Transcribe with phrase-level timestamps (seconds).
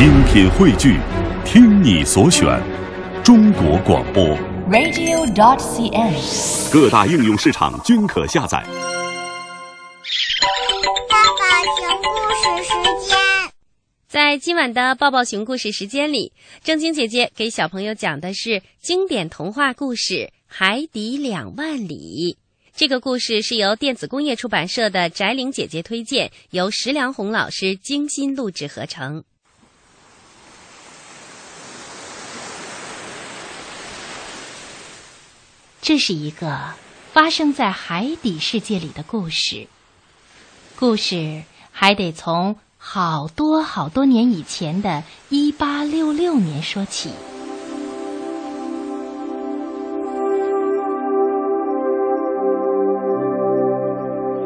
[0.00, 0.98] 精品汇聚，
[1.44, 2.58] 听你所选，
[3.22, 4.24] 中国广播。
[4.70, 6.72] radio.dot.cn，。
[6.72, 8.64] 各大应用市场均可下载。
[11.06, 12.70] 爸爸讲故事时
[13.10, 13.18] 间。
[14.08, 16.32] 在今晚的抱抱熊故事时间里，
[16.64, 20.14] 正晶姐姐给小朋友讲的是经典童话故事
[20.46, 22.38] 《海底两万里》。
[22.74, 29.24] 这个故事是由电子工业出版社的翟玲姐姐推荐，由石良红老师精心录制合成。
[35.90, 36.56] 这是一个
[37.12, 39.66] 发生在海底世界里的故事。
[40.78, 47.10] 故事还得从好多好多年以前的1866年说起。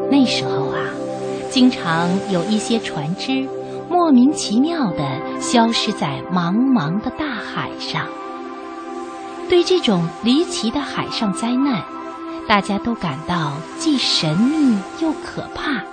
[0.09, 0.89] 那时候啊，
[1.51, 3.47] 经常有一些船只
[3.87, 8.07] 莫名其妙的消失在茫茫的大海上。
[9.47, 11.83] 对这种离奇的海上灾难，
[12.47, 15.83] 大家都感到既神秘又可怕。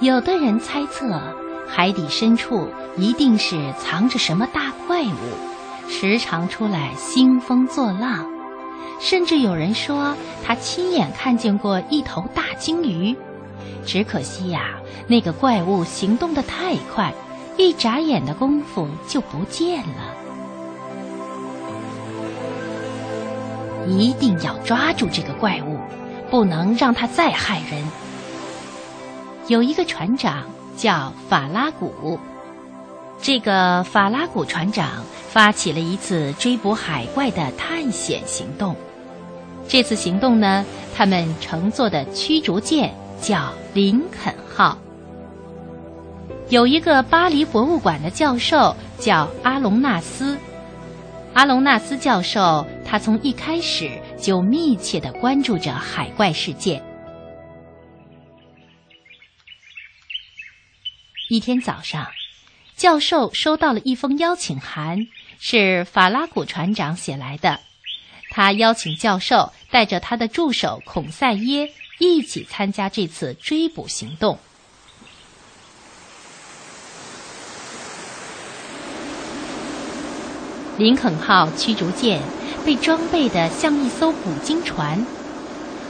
[0.00, 1.20] 有的人猜测，
[1.68, 8.26] 海底深处一定是藏着什么大怪物，时常出来兴风作浪。
[9.00, 13.14] 甚至有人说，他亲眼看见过一头大鲸鱼。
[13.84, 14.70] 只可惜呀，
[15.06, 17.12] 那个怪物行动得太快，
[17.56, 20.17] 一眨眼的功夫就不见了。
[23.88, 25.78] 一定要抓住这个怪物，
[26.30, 27.82] 不能让它再害人。
[29.46, 30.44] 有一个船长
[30.76, 32.18] 叫法拉古，
[33.22, 38.76] 这个法拉古船长发起了一次追捕海怪的探险行动。
[39.66, 40.64] 这次行动呢，
[40.96, 44.76] 他们乘坐的驱逐舰叫林肯号。
[46.48, 50.36] 有一个巴黎博物馆的教授叫阿隆纳斯。
[51.34, 56.82] 阿隆纳斯教授，他从一开始就密切的关注着海怪事件。
[61.28, 62.06] 一天早上，
[62.76, 65.06] 教授收到了一封邀请函，
[65.38, 67.60] 是法拉古船长写来的。
[68.30, 74.38] 他邀请教授带着他的助手孔塞耶一起参加这次追捕行动。
[80.78, 82.22] 林肯号驱逐舰
[82.68, 85.02] 被装备的像一艘捕鲸船，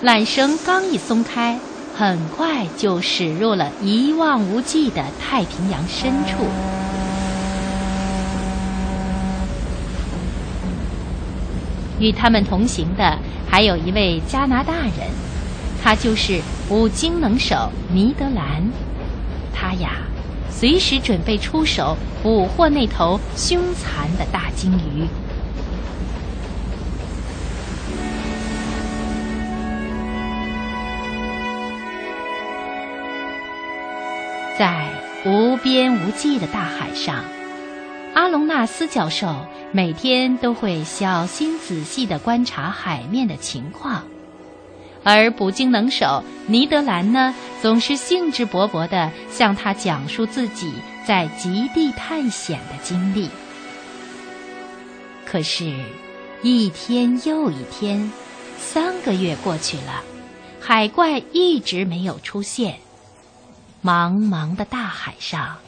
[0.01, 1.59] 缆绳刚一松开，
[1.93, 6.47] 很快就驶入了一望无际的太平洋深处。
[11.99, 13.19] 与他们同行的
[13.51, 15.11] 还有一位加拿大人，
[15.83, 18.63] 他就是捕鲸能手尼德兰。
[19.53, 19.97] 他呀。
[20.51, 25.07] 随时准备出手捕获那头凶残的大鲸鱼。
[34.59, 34.89] 在
[35.25, 37.23] 无边无际的大海上，
[38.13, 44.03] 阿隆纳斯教授每天都会小心仔细的观察海面的情况。
[45.05, 47.33] 而捕鲸能手尼德兰呢，
[47.63, 50.73] 总是兴致勃勃地向他讲述自己
[51.07, 53.31] 在极地探险的经历。
[55.25, 55.73] 可是，
[56.43, 58.11] 一天又一天，
[58.59, 60.03] 三个月过去了，
[60.59, 62.75] 海怪一直没有出现。
[63.83, 65.59] 茫茫的大海上，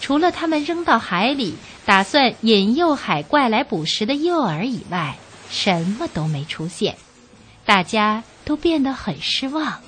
[0.00, 5.16] 除了他们扔到海里打算引诱海怪来捕食的诱饵以外，
[5.50, 6.96] 什么都没出现。
[7.64, 9.80] 大家都变得很失望。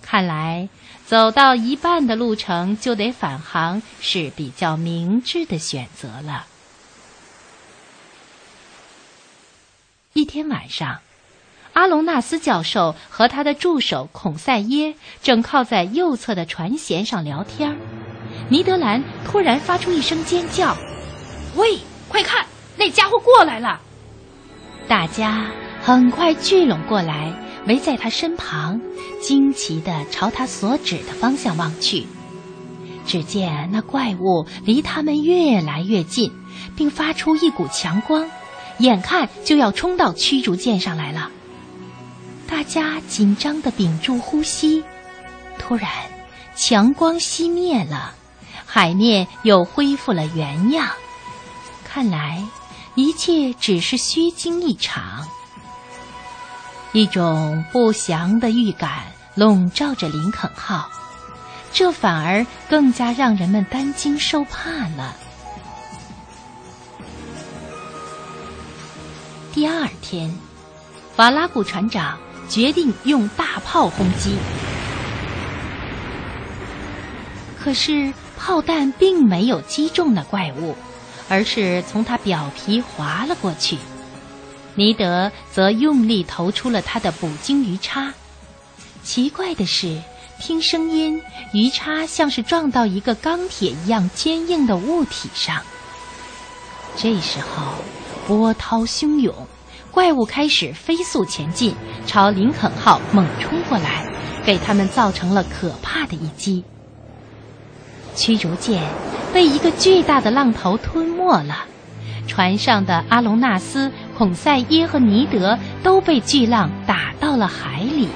[0.00, 0.68] 看来
[1.06, 6.46] 走到一半的路程就得返航是比较明智的选择了。
[10.14, 11.00] 一天晚上，
[11.72, 17.76] 阿隆纳斯教授和他的助手孔塞耶正靠在右侧的船舷上聊天。
[18.48, 20.76] 尼德兰突然发出一声尖叫
[21.56, 21.78] ：“喂，
[22.08, 22.44] 快看，
[22.76, 23.80] 那家伙过来了！”
[24.88, 25.46] 大家。
[25.84, 27.32] 很快聚拢过来，
[27.66, 28.80] 围在他身旁，
[29.20, 32.06] 惊奇地朝他所指的方向望去。
[33.04, 36.30] 只见那怪物离他们越来越近，
[36.76, 38.30] 并发出一股强光，
[38.78, 41.28] 眼看就要冲到驱逐舰上来了。
[42.52, 44.84] 大家紧张的屏住呼吸
[45.58, 45.90] 突然
[46.54, 48.12] 强光熄灭了
[48.66, 50.90] 海面又恢复了原样。
[51.82, 52.46] 看来
[52.94, 55.26] 一切只是虚惊一场。
[56.92, 59.04] 一种不祥的预感
[59.34, 60.90] 笼罩着林肯号
[61.72, 65.16] 这反而更加让人们担惊受怕了。
[69.54, 70.30] 第二天
[71.16, 72.18] 瓦拉古船长
[72.52, 74.36] 决定用大炮轰击，
[77.58, 80.76] 可是炮弹并没有击中那怪物，
[81.30, 83.78] 而是从它表皮划了过去。
[84.74, 88.12] 尼德则用力投出了他的捕鲸鱼叉。
[89.02, 90.02] 奇怪的是，
[90.38, 91.22] 听声音，
[91.54, 95.62] 鱼叉像是撞到一个钢铁一样坚硬的物体上。
[96.98, 97.76] 这时候，
[98.26, 99.34] 波涛汹涌，
[99.92, 101.74] 怪物开始飞速前进，
[102.06, 104.10] 朝林肯号猛冲过来，
[104.42, 106.64] 给他们造成了可怕的一击。
[108.14, 108.82] 驱逐舰
[109.34, 111.66] 被一个巨大的浪头吞没了。
[112.26, 118.08] 船上的阿隆纳斯、孔塞耶和尼德都被巨浪打到了海里，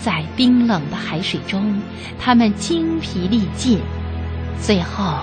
[0.00, 1.82] 在冰冷的海水中，
[2.16, 3.80] 他们精疲力尽，
[4.60, 5.18] 最后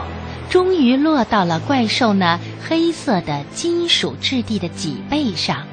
[0.50, 5.66] 终于落到了怪兽那黑色的金属质地的脊背上。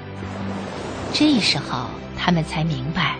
[1.13, 1.87] 这时候，
[2.19, 3.17] 他们才明白，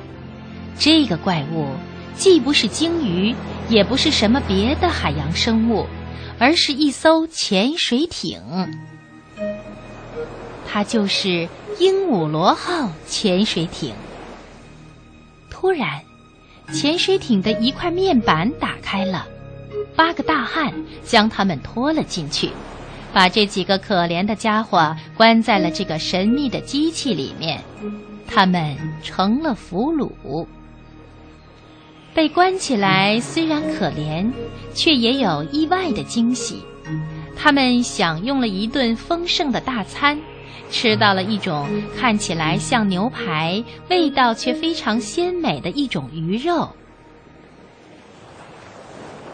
[0.79, 1.69] 这个怪物
[2.17, 3.35] 既不是鲸鱼，
[3.69, 5.87] 也不是什么别的海洋生物。
[6.37, 8.41] 而是一艘潜水艇，
[10.67, 11.49] 它就是
[11.79, 13.95] 鹦鹉螺号潜水艇。
[15.49, 16.03] 突然，
[16.73, 19.29] 潜水艇的一块面板打开了，
[19.97, 20.73] 八个大汉
[21.05, 22.51] 将他们拖了进去，
[23.13, 27.63] 把这几个可怜的家伙关在了这个神秘的机器里面，
[28.27, 30.47] 他们成了俘虏。
[32.13, 34.31] 被关起来虽然可怜，
[34.73, 36.63] 却也有意外的惊喜。
[37.37, 40.19] 他们享用了一顿丰盛的大餐，
[40.71, 41.69] 吃到了一种
[41.99, 46.69] 看起来像牛排、味道却非常鲜美的一种鱼肉。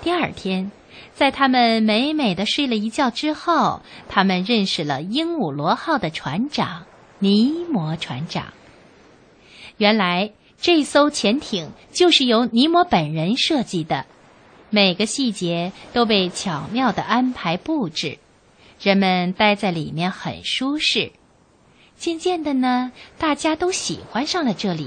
[0.02, 0.70] 第二天，
[1.14, 6.84] 在他们美美的睡了一觉之后，他们认识了鹦鹉螺号的船长
[7.18, 8.52] 尼摩船长。
[9.76, 10.32] 原来。
[10.62, 14.04] 这艘潜艇就是由尼摩本人设计的，
[14.68, 18.18] 每个细节都被巧妙的安排布置，
[18.78, 21.12] 人们待在里面很舒适。
[21.96, 24.86] 渐渐的呢，大家都喜欢上了这里。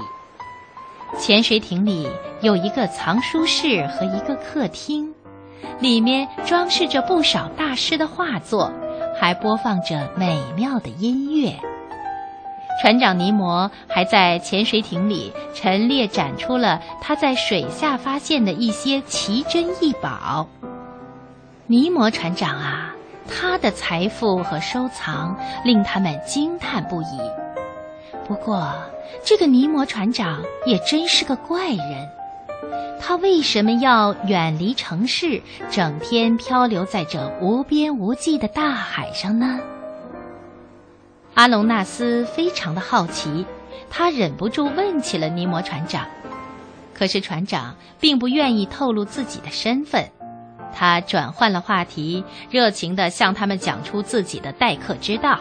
[1.18, 2.08] 潜水艇里
[2.40, 5.12] 有一个藏书室和一个客厅，
[5.80, 8.70] 里面装饰着不少大师的画作，
[9.18, 11.52] 还播放着美妙的音乐。
[12.82, 20.46] 船长尼摩还在潜水艇里陈列展出了他在水下发现的一些奇珍异宝。
[21.66, 22.92] 尼摩船长啊，
[23.28, 27.43] 他的财富和收藏令他们惊叹不已。
[28.26, 28.72] 不过，
[29.22, 32.08] 这个尼摩船长也真是个怪人。
[33.00, 39.60] 他为什么要远离城市，整天漂流在这无边无际的大海上呢？
[41.34, 43.44] 阿隆纳斯非常的好奇，
[43.90, 46.06] 他忍不住问起了尼摩船长。
[46.94, 50.08] 可是船长并不愿意透露自己的身份，
[50.72, 55.40] 他转换了话题，热情地向他们讲出自己的待客之道。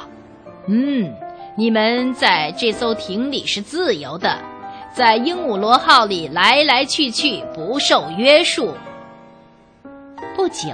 [0.66, 1.14] 嗯，
[1.56, 4.40] 你们在这艘艇里是自由的，
[4.92, 8.74] 在鹦鹉螺号里来来去去，不受约束。
[10.36, 10.72] 不久，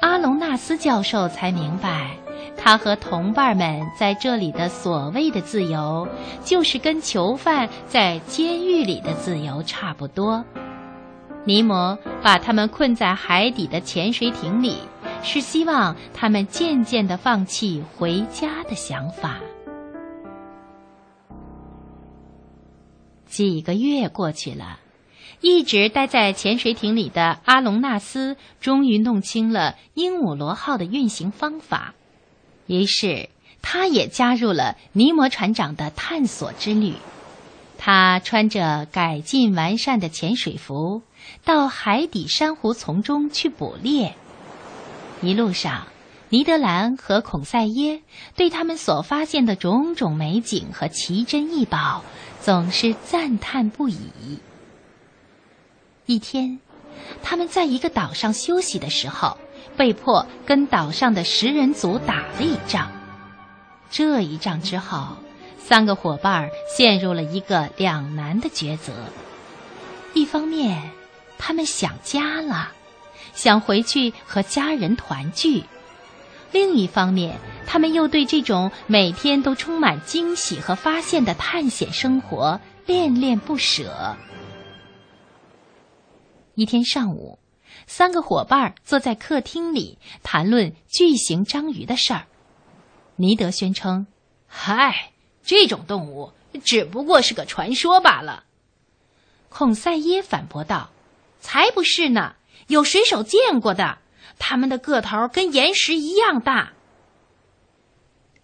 [0.00, 2.10] 阿隆纳斯教授才明白。
[2.56, 6.08] 他和同伴们在这里的所谓的自由，
[6.44, 10.44] 就是跟囚犯在监狱里的自由差不多。
[11.44, 14.78] 尼摩把他们困在海底的潜水艇里，
[15.22, 19.36] 是希望他们渐渐地放弃回家的想法。
[23.28, 24.80] 几个月过去了，
[25.40, 31.94] 一直待在潜水艇里的阿隆纳斯终于弄清了鹦鹉螺号的运行方法。
[32.66, 33.28] 于是，
[33.62, 36.94] 他也加入了尼摩船长的探索之旅。
[37.78, 41.02] 他穿着改进完善的潜水服，
[41.44, 44.14] 到海底珊瑚丛中去捕猎。
[45.20, 45.86] 一路上，
[46.30, 48.02] 尼德兰和孔塞耶
[48.34, 52.02] 对他们所发现的种种美景和奇珍异宝，
[52.46, 53.98] 总是赞叹不已。
[56.04, 56.60] 一天，
[57.20, 59.36] 他们在一个岛上休息的时候。
[59.76, 62.90] 被迫跟岛上的食人族打了一仗，
[63.90, 65.16] 这一仗之后，
[65.58, 68.92] 三个伙伴陷入了一个两难的抉择：
[70.14, 70.90] 一方面，
[71.36, 72.72] 他们想家了，
[73.34, 75.62] 想回去和家人团聚；
[76.52, 84.16] 另一方面，他们又对这种每天都充满惊喜和发现的探险生活恋恋不舍。
[86.54, 87.38] 一天上午。
[87.86, 92.26] 三个伙伴坐在客厅里谈论巨型章鱼的事儿。
[93.16, 94.06] 尼德宣称
[94.48, 95.12] ：“嗨，
[95.44, 96.32] 这种动物
[96.64, 98.44] 只不过是个传说罢了。”
[99.50, 100.90] 孔塞耶反驳道
[101.40, 102.34] ：“才不是呢！
[102.66, 103.98] 有水手见过的，
[104.38, 106.72] 他们的个头跟岩石一样大。”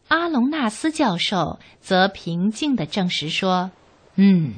[0.08, 3.70] 阿隆纳斯教授则平静地证实说
[4.16, 4.54] ：“嗯，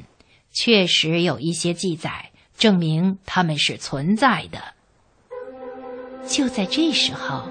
[0.51, 4.59] 确实有一些记载证明他们是存在的。”
[6.27, 7.47] 就在这时候，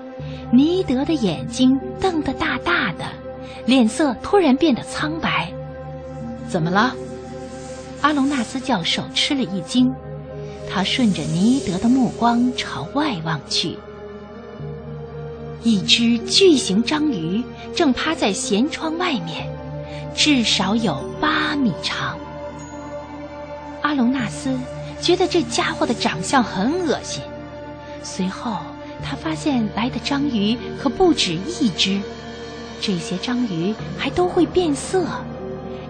[0.52, 3.04] 尼德的眼睛瞪得大大的，
[3.66, 5.52] 脸色突然变得苍白。
[6.48, 6.94] 怎么了？
[8.02, 9.90] 阿隆纳斯教授吃了一惊，
[10.74, 13.78] 他顺着尼德的目光朝外望去，
[15.62, 17.44] 一只巨型章鱼
[17.76, 19.48] 正趴在舷窗外面，
[20.16, 22.18] 至少有八米长。
[23.82, 24.58] 阿隆纳斯
[25.00, 27.22] 觉得这家伙的长相很恶心，
[28.02, 28.56] 随后
[29.00, 32.00] 他发现来的章鱼可不止一只，
[32.80, 35.06] 这些章鱼还都会变色，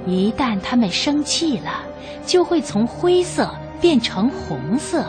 [0.06, 1.86] 一旦它们生气了。
[2.26, 5.04] 就会从灰色变成红色。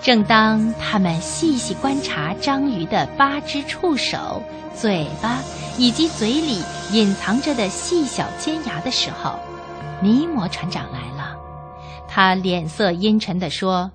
[0.00, 4.42] 正当他们细细观察章鱼的八只触手、
[4.74, 5.42] 嘴巴
[5.76, 9.38] 以及嘴里隐藏着的细小尖牙的时候，
[10.02, 11.36] 尼摩船长来了。
[12.08, 13.92] 他脸色阴沉地说：“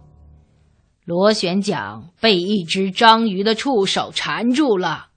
[1.03, 5.08] 螺旋桨被一只章鱼的触手缠住了。”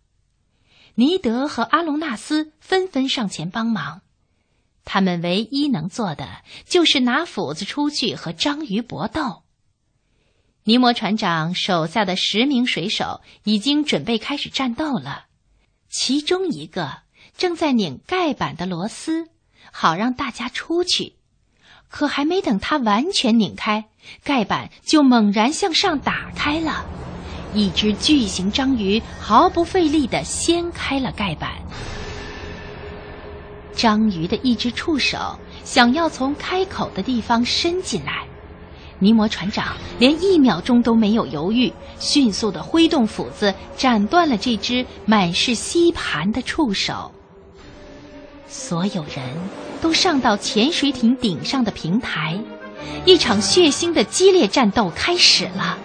[0.96, 4.00] 尼德和阿隆纳斯纷纷上前帮忙。
[4.84, 6.28] 他们唯一能做的
[6.66, 9.42] 就是拿斧子出去和章鱼搏斗。
[10.64, 15.26] 尼摩船长手下的十名水手已经准备开始战斗了，
[15.90, 17.02] 其中一个
[17.36, 19.28] 正在拧盖板的螺丝，
[19.70, 21.16] 好让大家出去。
[21.90, 23.84] 可还没等他完全拧开，
[24.24, 26.84] 盖板就猛然向上打开了，
[27.54, 31.52] 一只巨型章鱼毫不费力地掀开了盖板。
[33.76, 35.18] 章鱼的一只触手
[35.64, 38.26] 想要从开口的地方伸进来，
[38.98, 47.10] 尼摩船长连一秒钟都没有犹豫，迅速的挥动斧子斩断了这只满是吸盘的触手。
[48.46, 49.24] 所有人
[49.82, 52.38] 都上到潜水艇顶上的平台，
[53.04, 55.76] 一场血腥的激烈战斗开始了。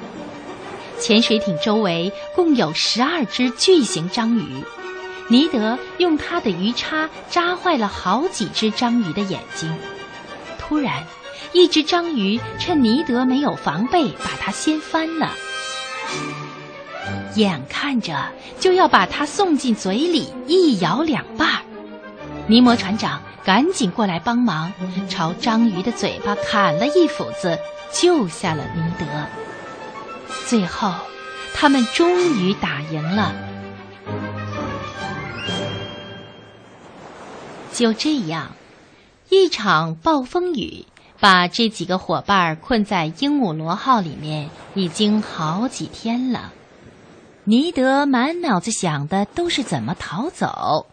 [1.00, 4.44] 潜水艇周围共有十二只巨型章鱼。
[5.32, 9.72] 尼德用他的鱼叉扎坏了好几只章鱼的眼睛。
[10.58, 11.04] 突然，
[11.54, 15.32] 一只章鱼趁尼德没有防备，把它掀翻了，
[17.36, 21.62] 眼看着就要把它送进嘴里一咬两半。
[22.48, 24.74] 尼摩船长赶紧过来帮忙，
[25.08, 27.58] 朝章鱼的嘴巴砍了一斧子，
[27.92, 29.06] 救下了尼德。
[30.48, 30.92] 最后，
[31.54, 33.34] 他们终于打赢了。
[37.80, 38.52] 就这样，
[39.30, 40.86] 一场暴风雨
[41.22, 46.52] 把这几个伙伴困在鹦鹉螺号里面，已经好几天了。
[47.46, 50.88] 尼德满脑子想的都是怎么逃走，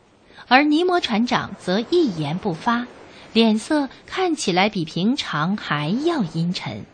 [0.46, 2.86] 而尼摩船长则一言不发，
[3.32, 6.86] 脸色看起来比平常还要阴沉。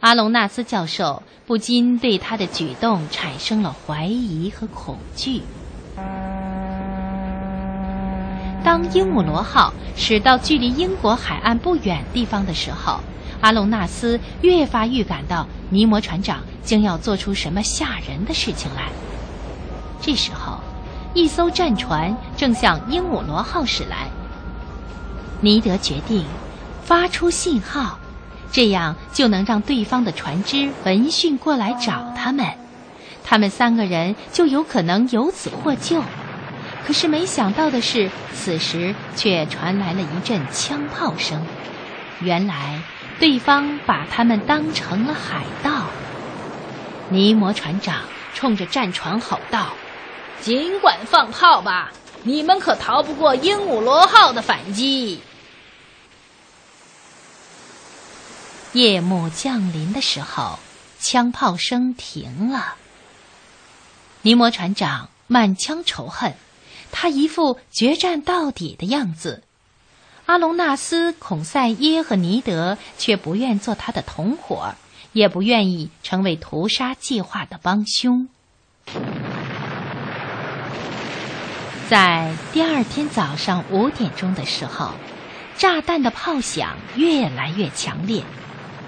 [0.00, 5.40] 阿隆纳斯教授不禁对他的举动产生了怀疑和恐惧。
[8.62, 13.00] 当鹦鹉螺号驶到距离英国海岸不远地方的时候，
[13.40, 18.88] 阿隆纳斯越发预感到尼摩船长将要做出什么吓人的事情来。
[20.00, 20.60] 这时候，
[21.14, 24.08] 一艘战船正向鹦鹉螺号驶来。
[25.40, 26.24] 尼德决定
[26.84, 27.98] 发出信号，
[28.52, 32.46] 这样就能让对方的船只闻讯过来找他们，
[33.24, 36.02] 他们三个人就有可能由此获救。
[36.86, 41.46] 可是没想到的是，此时却传来了一阵枪炮声。
[42.20, 42.80] 原来
[43.18, 45.86] 对方把他们当成了海盗。
[47.08, 48.02] 尼摩船长
[48.34, 49.68] 冲着战船吼道
[50.40, 55.22] ：“尽管放炮吧，你们可逃不过鹦鹉螺号的反击。”
[58.72, 60.58] 夜幕降临的时候，
[60.98, 62.74] 枪炮声停了。
[64.22, 66.34] 尼摩船长满腔仇恨。
[66.92, 69.42] 他一副决战到底的样子，
[70.26, 74.74] 阿隆纳斯、孔塞耶和尼德却不愿做他的同伙，
[75.12, 78.28] 也不愿意成为屠杀计划的帮凶。
[81.88, 84.92] 在第二天早上五点钟的时候，
[85.56, 88.22] 炸弹的炮响越来越强烈。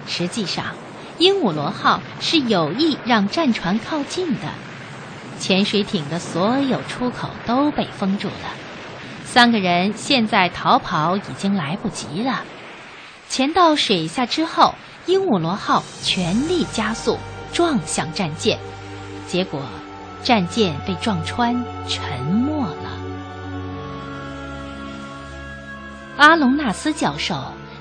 [0.07, 0.77] 实际上，
[1.19, 4.53] 鹦鹉螺号是有意让战船靠近的。
[5.43, 8.55] 潜水艇的所有出口都被封住了。
[9.25, 12.45] 三个人现在逃跑已经来不及了。
[13.29, 14.73] 潜到水下之后，
[15.07, 17.19] 鹦鹉螺号全力加速
[17.53, 18.57] 撞向战舰，
[19.27, 19.61] 结果
[20.23, 21.53] 战舰被撞穿，
[21.89, 22.91] 沉没了。
[26.19, 27.35] 阿隆纳斯教授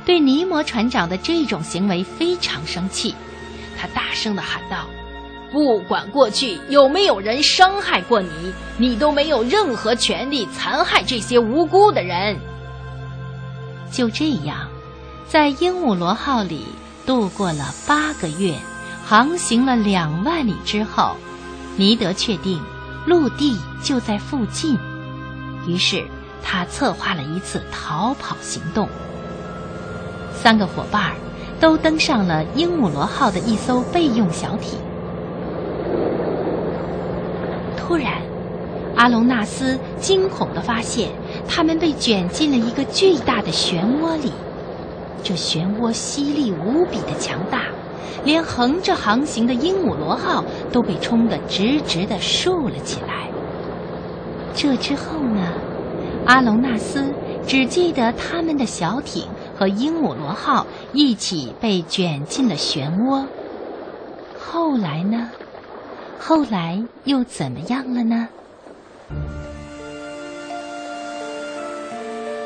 [0.04, 3.14] 对尼摩船长的这种行为非常生气，
[3.80, 4.88] 他大声的喊道。
[5.52, 12.38] 不管过去有没有人伤害过你，你都没有任何权利残害这些无辜的人。
[13.92, 14.70] 就这样，
[15.28, 16.66] 在鹦鹉螺号里
[17.06, 18.56] 度过了八个月，
[19.06, 21.18] 航行了两万里之后，
[21.76, 22.62] 尼德确定
[23.06, 24.80] 陆地就在附近，
[25.68, 26.02] 于是
[26.42, 28.88] 他策划了一次逃跑行动。
[30.34, 31.12] 三个伙伴
[31.60, 34.80] 都登上了鹦鹉螺号的一艘备用小艇。
[37.92, 38.22] 突然，
[38.96, 41.10] 阿隆纳斯惊恐地发现，
[41.46, 44.32] 他们被卷进了一个巨大的漩涡里。
[45.22, 47.64] 这漩涡吸力无比的强大，
[48.24, 53.28] 连横着航行的鹦鹉螺号都被冲得直直地竖了起来。
[54.56, 55.52] 这之后呢？
[56.26, 57.14] 阿隆纳斯
[57.46, 63.26] 只记得他们的小艇和鹦鹉螺号一起被卷进了漩涡。
[64.40, 65.30] 后来呢？
[66.24, 68.28] 后来又怎么样了呢？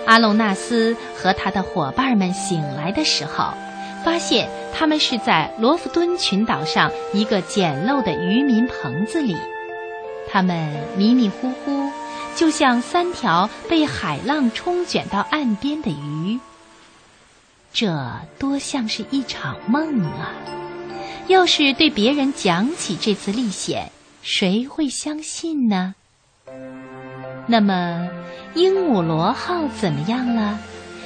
[0.07, 3.53] 阿隆纳斯和他的伙伴们醒来的时候，
[4.05, 9.35] 发现他们是在罗弗敦群岛上一个简陋的渔民棚子里。
[10.31, 11.91] 他们迷迷糊糊，
[12.33, 16.39] 就像三条被海浪冲卷到岸边的鱼。
[17.73, 17.93] 这
[18.39, 20.31] 多像是一场梦啊！
[21.27, 23.91] 要是对别人讲起这次历险，
[24.21, 25.95] 谁会相信呢？
[27.47, 28.07] 那么，
[28.53, 30.59] 鹦鹉螺号怎么样了？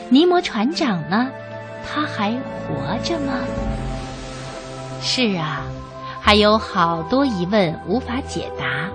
[0.10, 1.30] 尼摩船长呢？
[1.88, 3.34] 他还活着吗？
[5.02, 5.64] 是啊，
[6.20, 8.90] 还有好多疑问无法解答。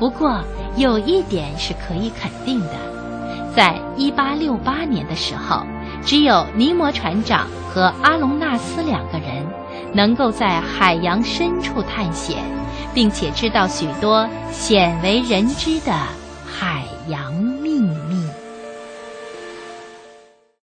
[0.00, 0.42] 不过
[0.76, 2.74] 有一点是可以肯定的：
[3.54, 5.62] 在一八六八年的时候，
[6.04, 9.39] 只有尼摩船长和阿隆纳斯两个人。
[9.92, 12.38] 能够在海洋深处探险，
[12.94, 15.92] 并且知道许多鲜为人知的
[16.46, 16.79] 海